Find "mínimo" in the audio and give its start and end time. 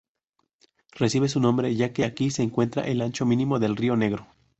3.27-3.59